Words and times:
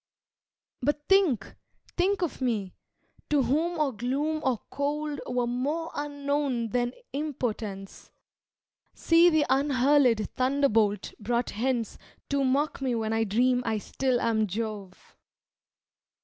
"But 0.81 1.07
think, 1.07 1.55
think 1.95 2.21
thee 2.21 2.25
of 2.25 2.41
me, 2.41 2.73
to 3.29 3.43
whom 3.43 3.77
or 3.79 3.91
gloom 3.93 4.41
Or 4.43 4.57
cold 4.71 5.21
were 5.27 5.45
more 5.45 5.91
unknown 5.93 6.69
than 6.69 6.93
impotence! 7.13 8.09
See 8.95 9.29
the 9.29 9.45
unhurlèd 9.47 10.27
thunderbolt 10.29 11.13
brought 11.19 11.51
hence 11.51 11.99
To 12.29 12.43
mock 12.43 12.81
me 12.81 12.95
when 12.95 13.13
I 13.13 13.25
dream 13.25 13.61
I 13.63 13.77
still 13.77 14.19
am 14.19 14.47
Jove!" 14.47 15.15